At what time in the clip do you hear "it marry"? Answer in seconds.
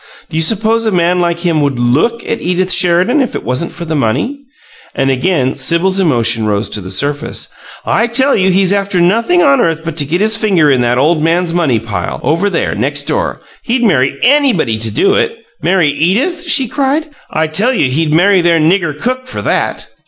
15.13-15.91